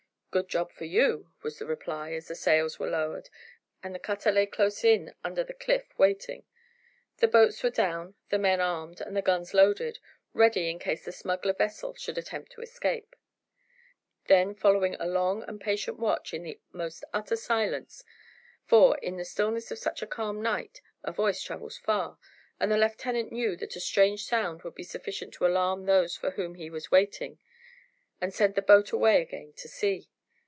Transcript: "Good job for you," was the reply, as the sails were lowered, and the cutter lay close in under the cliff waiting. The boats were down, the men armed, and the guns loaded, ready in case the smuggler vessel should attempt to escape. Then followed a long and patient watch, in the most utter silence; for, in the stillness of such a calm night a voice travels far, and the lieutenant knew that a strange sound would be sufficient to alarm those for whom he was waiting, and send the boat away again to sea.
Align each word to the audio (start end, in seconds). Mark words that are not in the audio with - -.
"Good 0.31 0.47
job 0.47 0.71
for 0.71 0.85
you," 0.85 1.29
was 1.43 1.59
the 1.59 1.65
reply, 1.65 2.13
as 2.13 2.29
the 2.29 2.35
sails 2.35 2.79
were 2.79 2.89
lowered, 2.89 3.29
and 3.83 3.93
the 3.93 3.99
cutter 3.99 4.31
lay 4.31 4.45
close 4.45 4.81
in 4.81 5.13
under 5.25 5.43
the 5.43 5.53
cliff 5.53 5.89
waiting. 5.97 6.45
The 7.17 7.27
boats 7.27 7.61
were 7.61 7.69
down, 7.69 8.15
the 8.29 8.39
men 8.39 8.61
armed, 8.61 9.01
and 9.01 9.13
the 9.13 9.21
guns 9.21 9.53
loaded, 9.53 9.99
ready 10.31 10.69
in 10.69 10.79
case 10.79 11.03
the 11.03 11.11
smuggler 11.11 11.51
vessel 11.51 11.95
should 11.95 12.17
attempt 12.17 12.53
to 12.53 12.61
escape. 12.61 13.17
Then 14.27 14.55
followed 14.55 14.95
a 15.01 15.05
long 15.05 15.43
and 15.49 15.59
patient 15.59 15.99
watch, 15.99 16.33
in 16.33 16.43
the 16.43 16.61
most 16.71 17.03
utter 17.13 17.35
silence; 17.35 18.05
for, 18.63 18.97
in 18.99 19.17
the 19.17 19.25
stillness 19.25 19.69
of 19.69 19.79
such 19.79 20.01
a 20.01 20.07
calm 20.07 20.41
night 20.41 20.79
a 21.03 21.11
voice 21.11 21.41
travels 21.43 21.77
far, 21.77 22.17
and 22.57 22.71
the 22.71 22.77
lieutenant 22.77 23.33
knew 23.33 23.57
that 23.57 23.75
a 23.75 23.81
strange 23.81 24.23
sound 24.23 24.63
would 24.63 24.75
be 24.75 24.83
sufficient 24.83 25.33
to 25.33 25.45
alarm 25.45 25.83
those 25.87 26.15
for 26.15 26.31
whom 26.31 26.55
he 26.55 26.69
was 26.69 26.89
waiting, 26.89 27.37
and 28.21 28.33
send 28.33 28.55
the 28.55 28.61
boat 28.61 28.93
away 28.93 29.21
again 29.21 29.51
to 29.57 29.67
sea. 29.67 30.07